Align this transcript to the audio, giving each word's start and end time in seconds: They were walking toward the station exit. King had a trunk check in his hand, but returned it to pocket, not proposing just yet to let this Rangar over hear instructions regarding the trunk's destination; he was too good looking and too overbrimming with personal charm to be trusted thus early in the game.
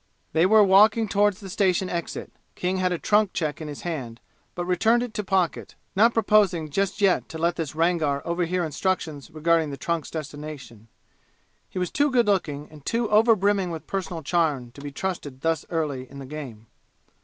They 0.33 0.47
were 0.47 0.63
walking 0.63 1.07
toward 1.07 1.35
the 1.35 1.47
station 1.47 1.87
exit. 1.87 2.31
King 2.55 2.77
had 2.77 2.91
a 2.91 2.97
trunk 2.97 3.33
check 3.33 3.61
in 3.61 3.67
his 3.67 3.81
hand, 3.83 4.19
but 4.55 4.65
returned 4.65 5.03
it 5.03 5.13
to 5.13 5.23
pocket, 5.23 5.75
not 5.95 6.11
proposing 6.15 6.71
just 6.71 7.01
yet 7.01 7.29
to 7.29 7.37
let 7.37 7.55
this 7.55 7.75
Rangar 7.75 8.23
over 8.25 8.45
hear 8.45 8.63
instructions 8.63 9.29
regarding 9.29 9.69
the 9.69 9.77
trunk's 9.77 10.09
destination; 10.09 10.87
he 11.69 11.77
was 11.77 11.91
too 11.91 12.09
good 12.09 12.25
looking 12.25 12.67
and 12.71 12.83
too 12.83 13.07
overbrimming 13.09 13.69
with 13.71 13.85
personal 13.85 14.23
charm 14.23 14.71
to 14.71 14.81
be 14.81 14.91
trusted 14.91 15.41
thus 15.41 15.65
early 15.69 16.09
in 16.09 16.17
the 16.17 16.25
game. 16.25 16.65